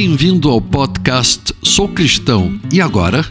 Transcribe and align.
Bem-vindo 0.00 0.48
ao 0.48 0.60
podcast 0.60 1.52
Sou 1.60 1.88
Cristão 1.88 2.60
e 2.72 2.80
agora? 2.80 3.26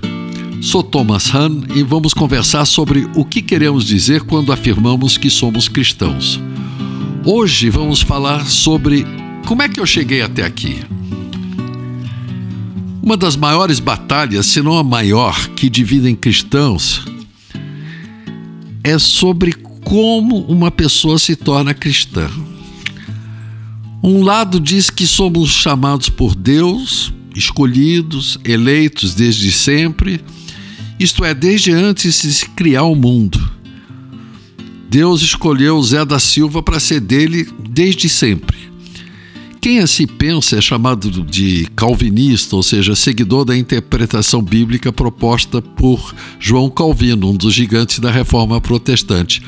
Sou 0.61 0.83
Thomas 0.83 1.33
Hahn 1.33 1.61
e 1.73 1.81
vamos 1.81 2.13
conversar 2.13 2.65
sobre 2.65 3.07
o 3.15 3.23
que 3.23 3.41
queremos 3.41 3.85
dizer 3.85 4.23
quando 4.23 4.51
afirmamos 4.51 5.17
que 5.17 5.29
somos 5.29 5.69
cristãos. 5.69 6.37
Hoje 7.23 7.69
vamos 7.69 8.01
falar 8.01 8.45
sobre 8.45 9.05
como 9.45 9.61
é 9.61 9.69
que 9.69 9.79
eu 9.79 9.85
cheguei 9.85 10.21
até 10.21 10.43
aqui. 10.43 10.81
Uma 13.01 13.15
das 13.15 13.37
maiores 13.37 13.79
batalhas, 13.79 14.47
se 14.47 14.61
não 14.61 14.77
a 14.77 14.83
maior, 14.83 15.47
que 15.51 15.69
dividem 15.69 16.17
cristãos 16.17 17.05
é 18.83 18.99
sobre 18.99 19.53
como 19.85 20.39
uma 20.47 20.69
pessoa 20.69 21.17
se 21.17 21.33
torna 21.33 21.73
cristã. 21.73 22.29
Um 24.03 24.23
lado 24.23 24.59
diz 24.59 24.89
que 24.89 25.07
somos 25.07 25.49
chamados 25.49 26.09
por 26.09 26.35
Deus, 26.35 27.11
escolhidos, 27.35 28.37
eleitos 28.45 29.15
desde 29.15 29.51
sempre, 29.51 30.21
isto 30.99 31.23
é, 31.25 31.33
desde 31.33 31.71
antes 31.71 32.21
de 32.21 32.33
se 32.33 32.49
criar 32.49 32.83
o 32.83 32.95
mundo. 32.95 33.39
Deus 34.89 35.21
escolheu 35.21 35.81
Zé 35.83 36.05
da 36.05 36.19
Silva 36.19 36.63
para 36.63 36.79
ser 36.79 37.01
dele 37.01 37.47
desde 37.69 38.07
sempre. 38.07 38.57
Quem 39.59 39.79
assim 39.79 40.07
pensa 40.07 40.57
é 40.57 40.61
chamado 40.61 41.09
de 41.09 41.67
calvinista, 41.75 42.55
ou 42.55 42.63
seja, 42.63 42.95
seguidor 42.95 43.43
da 43.43 43.57
interpretação 43.57 44.41
bíblica 44.41 44.93
proposta 44.93 45.61
por 45.61 46.15
João 46.39 46.69
Calvino, 46.69 47.31
um 47.31 47.35
dos 47.35 47.53
gigantes 47.53 47.99
da 47.99 48.09
reforma 48.09 48.61
protestante. 48.61 49.41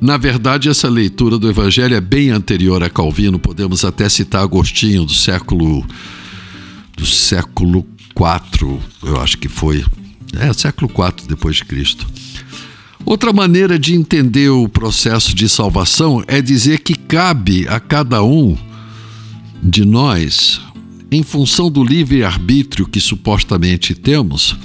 Na 0.00 0.16
verdade, 0.16 0.68
essa 0.68 0.88
leitura 0.88 1.38
do 1.38 1.48
Evangelho 1.48 1.94
é 1.94 2.00
bem 2.00 2.30
anterior 2.30 2.82
a 2.82 2.90
Calvino, 2.90 3.38
podemos 3.38 3.84
até 3.84 4.08
citar 4.08 4.42
Agostinho 4.42 5.04
do 5.04 5.14
século 5.14 5.84
do 6.96 7.04
século 7.04 7.86
IV, 8.16 8.78
eu 9.02 9.20
acho 9.20 9.36
que 9.36 9.48
foi. 9.48 9.84
É, 10.38 10.52
século 10.52 10.90
IV 10.90 11.26
depois 11.28 11.56
de 11.56 11.64
Cristo. 11.64 12.06
Outra 13.04 13.32
maneira 13.32 13.78
de 13.78 13.94
entender 13.94 14.48
o 14.48 14.68
processo 14.68 15.34
de 15.34 15.48
salvação 15.48 16.24
é 16.26 16.42
dizer 16.42 16.80
que 16.80 16.94
cabe 16.94 17.66
a 17.68 17.78
cada 17.78 18.22
um 18.22 18.56
de 19.62 19.84
nós, 19.84 20.60
em 21.10 21.22
função 21.22 21.70
do 21.70 21.84
livre-arbítrio 21.84 22.86
que 22.86 23.00
supostamente 23.00 23.94
temos, 23.94 24.56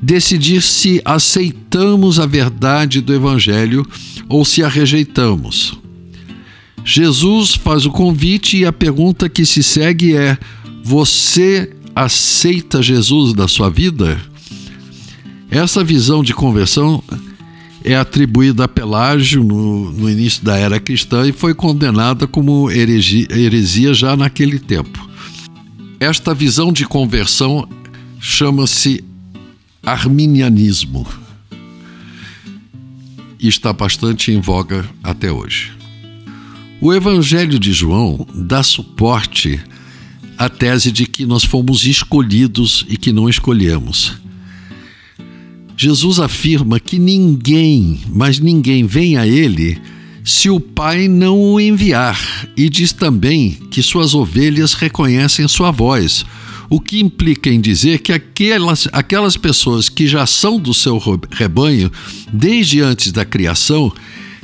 decidir 0.00 0.62
se 0.62 1.00
aceitamos 1.04 2.18
a 2.20 2.26
verdade 2.26 3.00
do 3.00 3.14
Evangelho 3.14 3.86
ou 4.28 4.44
se 4.44 4.62
a 4.62 4.68
rejeitamos. 4.68 5.78
Jesus 6.84 7.54
faz 7.54 7.84
o 7.84 7.90
convite 7.90 8.58
e 8.58 8.64
a 8.64 8.72
pergunta 8.72 9.28
que 9.28 9.44
se 9.44 9.62
segue 9.62 10.16
é: 10.16 10.38
Você 10.84 11.72
aceita 11.94 12.82
Jesus 12.82 13.34
na 13.34 13.48
sua 13.48 13.68
vida? 13.68 14.20
Essa 15.50 15.82
visão 15.82 16.22
de 16.22 16.34
conversão 16.34 17.02
é 17.84 17.94
atribuída 17.94 18.64
a 18.64 18.68
Pelágio 18.68 19.44
no, 19.44 19.92
no 19.92 20.10
início 20.10 20.44
da 20.44 20.56
era 20.56 20.78
cristã 20.78 21.26
e 21.26 21.32
foi 21.32 21.54
condenada 21.54 22.26
como 22.26 22.70
heresia 22.70 23.94
já 23.94 24.16
naquele 24.16 24.58
tempo. 24.58 25.08
Esta 25.98 26.34
visão 26.34 26.72
de 26.72 26.84
conversão 26.84 27.66
chama-se 28.20 29.04
arminianismo 29.86 31.06
e 33.38 33.46
está 33.46 33.72
bastante 33.72 34.32
em 34.32 34.40
voga 34.40 34.84
até 35.00 35.30
hoje. 35.30 35.72
O 36.80 36.92
Evangelho 36.92 37.56
de 37.56 37.72
João 37.72 38.26
dá 38.34 38.64
suporte 38.64 39.60
à 40.36 40.48
tese 40.48 40.90
de 40.90 41.06
que 41.06 41.24
nós 41.24 41.44
fomos 41.44 41.86
escolhidos 41.86 42.84
e 42.88 42.96
que 42.96 43.12
não 43.12 43.28
escolhemos. 43.28 44.14
Jesus 45.76 46.18
afirma 46.18 46.80
que 46.80 46.98
ninguém, 46.98 48.00
mas 48.08 48.40
ninguém 48.40 48.84
vem 48.84 49.16
a 49.16 49.26
ele 49.26 49.80
se 50.26 50.50
o 50.50 50.58
Pai 50.58 51.06
não 51.06 51.38
o 51.38 51.60
enviar, 51.60 52.18
e 52.56 52.68
diz 52.68 52.92
também 52.92 53.52
que 53.70 53.80
suas 53.80 54.12
ovelhas 54.12 54.74
reconhecem 54.74 55.46
sua 55.46 55.70
voz, 55.70 56.26
o 56.68 56.80
que 56.80 56.98
implica 56.98 57.48
em 57.48 57.60
dizer 57.60 58.00
que 58.00 58.12
aquelas, 58.12 58.88
aquelas 58.92 59.36
pessoas 59.36 59.88
que 59.88 60.04
já 60.04 60.26
são 60.26 60.58
do 60.58 60.74
seu 60.74 61.00
rebanho 61.30 61.92
desde 62.32 62.80
antes 62.80 63.12
da 63.12 63.24
criação 63.24 63.92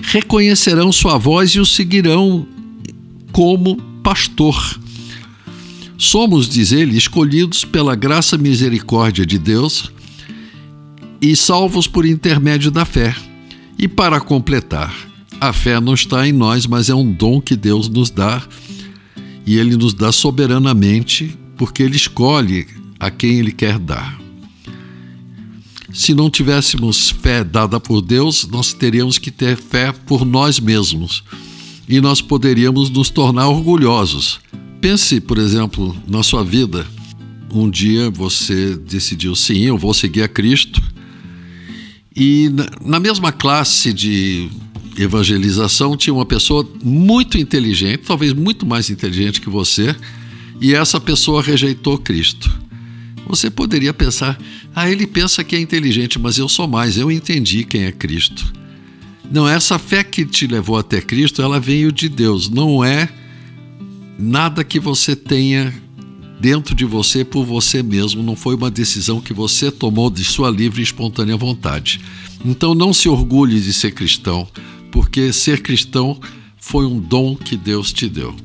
reconhecerão 0.00 0.92
sua 0.92 1.18
voz 1.18 1.50
e 1.50 1.58
o 1.58 1.66
seguirão 1.66 2.46
como 3.32 3.74
pastor. 4.04 4.78
Somos, 5.98 6.48
diz 6.48 6.70
ele, 6.70 6.96
escolhidos 6.96 7.64
pela 7.64 7.96
graça 7.96 8.36
e 8.36 8.38
misericórdia 8.38 9.26
de 9.26 9.36
Deus 9.36 9.90
e 11.20 11.34
salvos 11.34 11.88
por 11.88 12.06
intermédio 12.06 12.70
da 12.70 12.84
fé. 12.84 13.16
E 13.76 13.88
para 13.88 14.20
completar, 14.20 15.11
a 15.42 15.52
fé 15.52 15.80
não 15.80 15.92
está 15.92 16.24
em 16.24 16.30
nós, 16.30 16.68
mas 16.68 16.88
é 16.88 16.94
um 16.94 17.12
dom 17.12 17.40
que 17.40 17.56
Deus 17.56 17.88
nos 17.88 18.10
dá 18.10 18.40
e 19.44 19.58
ele 19.58 19.76
nos 19.76 19.92
dá 19.92 20.12
soberanamente 20.12 21.36
porque 21.56 21.82
ele 21.82 21.96
escolhe 21.96 22.64
a 23.00 23.10
quem 23.10 23.40
ele 23.40 23.50
quer 23.50 23.76
dar. 23.76 24.20
Se 25.92 26.14
não 26.14 26.30
tivéssemos 26.30 27.10
fé 27.10 27.42
dada 27.42 27.80
por 27.80 28.00
Deus, 28.00 28.46
nós 28.46 28.72
teríamos 28.72 29.18
que 29.18 29.32
ter 29.32 29.56
fé 29.56 29.90
por 29.90 30.24
nós 30.24 30.60
mesmos 30.60 31.24
e 31.88 32.00
nós 32.00 32.22
poderíamos 32.22 32.88
nos 32.88 33.10
tornar 33.10 33.48
orgulhosos. 33.48 34.38
Pense, 34.80 35.20
por 35.20 35.38
exemplo, 35.38 35.96
na 36.06 36.22
sua 36.22 36.44
vida. 36.44 36.86
Um 37.52 37.68
dia 37.68 38.10
você 38.10 38.76
decidiu, 38.76 39.34
sim, 39.34 39.62
eu 39.62 39.76
vou 39.76 39.92
seguir 39.92 40.22
a 40.22 40.28
Cristo, 40.28 40.80
e 42.14 42.48
na 42.80 43.00
mesma 43.00 43.32
classe 43.32 43.92
de 43.92 44.48
evangelização 44.96 45.96
tinha 45.96 46.12
uma 46.12 46.26
pessoa 46.26 46.68
muito 46.82 47.38
inteligente, 47.38 48.02
talvez 48.06 48.32
muito 48.32 48.66
mais 48.66 48.90
inteligente 48.90 49.40
que 49.40 49.48
você, 49.48 49.94
e 50.60 50.74
essa 50.74 51.00
pessoa 51.00 51.42
rejeitou 51.42 51.98
Cristo. 51.98 52.50
Você 53.26 53.50
poderia 53.50 53.94
pensar, 53.94 54.38
ah, 54.74 54.90
ele 54.90 55.06
pensa 55.06 55.42
que 55.42 55.56
é 55.56 55.60
inteligente, 55.60 56.18
mas 56.18 56.38
eu 56.38 56.48
sou 56.48 56.66
mais, 56.66 56.96
eu 56.96 57.10
entendi 57.10 57.64
quem 57.64 57.84
é 57.84 57.92
Cristo. 57.92 58.52
Não, 59.30 59.48
essa 59.48 59.78
fé 59.78 60.04
que 60.04 60.24
te 60.24 60.46
levou 60.46 60.76
até 60.76 61.00
Cristo, 61.00 61.40
ela 61.40 61.58
veio 61.58 61.90
de 61.90 62.08
Deus, 62.08 62.50
não 62.50 62.84
é 62.84 63.08
nada 64.18 64.62
que 64.62 64.78
você 64.78 65.16
tenha 65.16 65.72
dentro 66.38 66.74
de 66.74 66.84
você 66.84 67.24
por 67.24 67.44
você 67.44 67.82
mesmo, 67.82 68.22
não 68.22 68.34
foi 68.34 68.56
uma 68.56 68.70
decisão 68.70 69.20
que 69.20 69.32
você 69.32 69.70
tomou 69.70 70.10
de 70.10 70.24
sua 70.24 70.50
livre 70.50 70.80
e 70.80 70.84
espontânea 70.84 71.36
vontade. 71.36 72.00
Então 72.44 72.74
não 72.74 72.92
se 72.92 73.08
orgulhe 73.08 73.60
de 73.60 73.72
ser 73.72 73.92
cristão, 73.92 74.46
porque 74.92 75.32
ser 75.32 75.62
cristão 75.62 76.20
foi 76.56 76.86
um 76.86 77.00
dom 77.00 77.34
que 77.34 77.56
Deus 77.56 77.92
te 77.92 78.08
deu. 78.08 78.36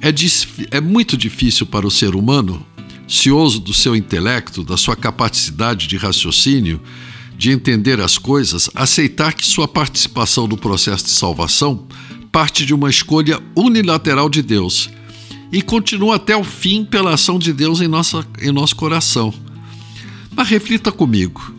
É, 0.00 0.08
é 0.76 0.80
muito 0.80 1.16
difícil 1.16 1.66
para 1.66 1.86
o 1.86 1.90
ser 1.90 2.14
humano, 2.14 2.64
cioso 3.06 3.60
do 3.60 3.74
seu 3.74 3.94
intelecto, 3.94 4.64
da 4.64 4.78
sua 4.78 4.96
capacidade 4.96 5.86
de 5.86 5.98
raciocínio, 5.98 6.80
de 7.36 7.50
entender 7.50 8.00
as 8.00 8.16
coisas, 8.16 8.70
aceitar 8.74 9.34
que 9.34 9.44
sua 9.44 9.68
participação 9.68 10.46
no 10.46 10.56
processo 10.56 11.04
de 11.04 11.10
salvação 11.10 11.86
parte 12.32 12.64
de 12.64 12.72
uma 12.72 12.88
escolha 12.88 13.38
unilateral 13.54 14.30
de 14.30 14.40
Deus 14.40 14.88
e 15.52 15.60
continua 15.60 16.16
até 16.16 16.34
o 16.34 16.42
fim 16.42 16.82
pela 16.82 17.12
ação 17.12 17.38
de 17.38 17.52
Deus 17.52 17.82
em, 17.82 17.88
nossa, 17.88 18.26
em 18.40 18.50
nosso 18.50 18.74
coração. 18.74 19.34
Mas 20.34 20.48
reflita 20.48 20.90
comigo. 20.90 21.54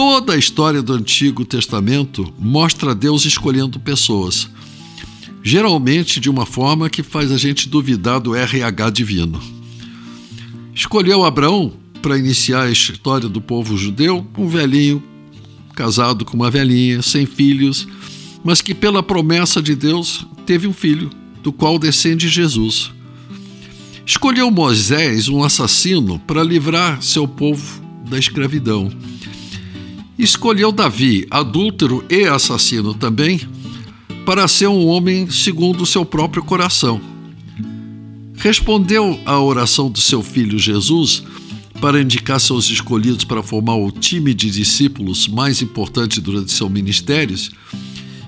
Toda 0.00 0.34
a 0.34 0.36
história 0.36 0.80
do 0.80 0.92
Antigo 0.92 1.44
Testamento 1.44 2.32
mostra 2.38 2.94
Deus 2.94 3.24
escolhendo 3.24 3.80
pessoas 3.80 4.48
geralmente 5.42 6.20
de 6.20 6.30
uma 6.30 6.46
forma 6.46 6.88
que 6.88 7.02
faz 7.02 7.32
a 7.32 7.36
gente 7.36 7.68
duvidar 7.68 8.20
do 8.20 8.32
RH 8.32 8.90
divino. 8.90 9.40
Escolheu 10.72 11.24
Abraão 11.24 11.72
para 12.00 12.16
iniciar 12.16 12.66
a 12.66 12.70
história 12.70 13.28
do 13.28 13.40
povo 13.40 13.76
judeu, 13.76 14.24
um 14.38 14.46
velhinho 14.46 15.02
casado 15.74 16.24
com 16.24 16.36
uma 16.36 16.48
velhinha, 16.48 17.02
sem 17.02 17.26
filhos, 17.26 17.88
mas 18.44 18.60
que 18.60 18.76
pela 18.76 19.02
promessa 19.02 19.60
de 19.60 19.74
Deus 19.74 20.24
teve 20.46 20.68
um 20.68 20.72
filho, 20.72 21.10
do 21.42 21.52
qual 21.52 21.76
descende 21.76 22.28
Jesus. 22.28 22.92
Escolheu 24.06 24.48
Moisés, 24.48 25.28
um 25.28 25.42
assassino, 25.42 26.20
para 26.20 26.44
livrar 26.44 27.02
seu 27.02 27.26
povo 27.26 27.82
da 28.08 28.16
escravidão. 28.16 28.92
Escolheu 30.18 30.72
Davi, 30.72 31.28
adúltero 31.30 32.04
e 32.10 32.24
assassino 32.24 32.92
também, 32.92 33.40
para 34.26 34.48
ser 34.48 34.66
um 34.66 34.84
homem 34.88 35.30
segundo 35.30 35.82
o 35.82 35.86
seu 35.86 36.04
próprio 36.04 36.42
coração. 36.42 37.00
Respondeu 38.34 39.18
à 39.24 39.40
oração 39.40 39.88
do 39.88 40.00
seu 40.00 40.20
filho 40.20 40.58
Jesus 40.58 41.22
para 41.80 42.02
indicar 42.02 42.40
seus 42.40 42.68
escolhidos 42.68 43.24
para 43.24 43.44
formar 43.44 43.76
o 43.76 43.92
time 43.92 44.34
de 44.34 44.50
discípulos 44.50 45.28
mais 45.28 45.62
importante 45.62 46.20
durante 46.20 46.50
seu 46.50 46.68
ministério, 46.68 47.38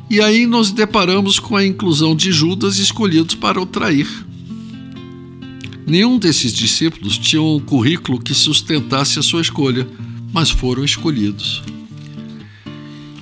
e 0.08 0.20
aí 0.20 0.46
nos 0.46 0.70
deparamos 0.70 1.40
com 1.40 1.56
a 1.56 1.66
inclusão 1.66 2.14
de 2.14 2.30
Judas 2.30 2.78
escolhidos 2.78 3.34
para 3.34 3.60
o 3.60 3.66
trair. 3.66 4.06
Nenhum 5.88 6.20
desses 6.20 6.52
discípulos 6.52 7.18
tinha 7.18 7.42
um 7.42 7.58
currículo 7.58 8.20
que 8.20 8.32
sustentasse 8.32 9.18
a 9.18 9.22
sua 9.22 9.40
escolha, 9.40 9.88
mas 10.32 10.50
foram 10.50 10.84
escolhidos. 10.84 11.64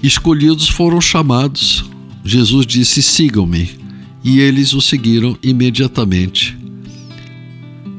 Escolhidos 0.03 0.69
foram 0.69 1.01
chamados. 1.01 1.85
Jesus 2.25 2.67
disse: 2.67 3.03
Sigam-me. 3.03 3.71
E 4.23 4.41
eles 4.41 4.75
o 4.75 4.81
seguiram 4.81 5.37
imediatamente. 5.43 6.57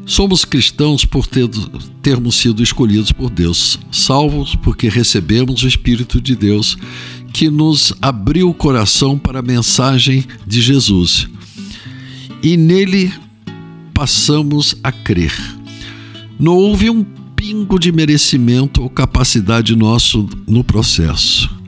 Somos 0.05 0.43
cristãos 0.43 1.05
por 1.05 1.27
ter, 1.27 1.47
termos 2.01 2.35
sido 2.35 2.63
escolhidos 2.63 3.11
por 3.11 3.29
Deus, 3.29 3.79
salvos 3.91 4.55
porque 4.55 4.89
recebemos 4.89 5.61
o 5.61 5.67
Espírito 5.67 6.19
de 6.19 6.35
Deus 6.35 6.77
que 7.31 7.49
nos 7.49 7.93
abriu 8.01 8.49
o 8.49 8.53
coração 8.53 9.19
para 9.19 9.39
a 9.39 9.43
mensagem 9.43 10.25
de 10.47 10.61
Jesus. 10.61 11.27
E 12.41 12.57
nele 12.57 13.13
passamos 13.93 14.75
a 14.83 14.91
crer. 14.91 15.33
Não 16.39 16.55
houve 16.55 16.89
um 16.89 17.03
pingo 17.35 17.77
de 17.77 17.91
merecimento 17.91 18.81
ou 18.81 18.89
capacidade 18.89 19.75
nosso 19.75 20.27
no 20.47 20.63
processo. 20.63 21.58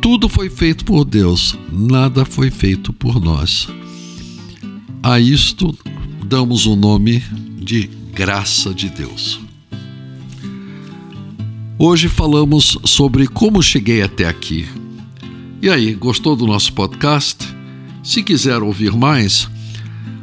Tudo 0.00 0.28
foi 0.28 0.48
feito 0.48 0.84
por 0.84 1.04
Deus, 1.04 1.56
nada 1.70 2.24
foi 2.24 2.50
feito 2.50 2.92
por 2.92 3.20
nós. 3.20 3.68
A 5.02 5.20
isto 5.20 5.76
damos 6.24 6.66
o 6.66 6.74
nome 6.74 7.22
de 7.58 7.90
graça 8.12 8.72
de 8.72 8.88
Deus. 8.88 9.40
Hoje 11.78 12.08
falamos 12.08 12.78
sobre 12.84 13.26
como 13.26 13.62
cheguei 13.62 14.02
até 14.02 14.26
aqui. 14.26 14.66
E 15.62 15.68
aí, 15.68 15.94
gostou 15.94 16.34
do 16.34 16.46
nosso 16.46 16.72
podcast? 16.72 17.46
Se 18.02 18.22
quiser 18.22 18.62
ouvir 18.62 18.92
mais, 18.92 19.46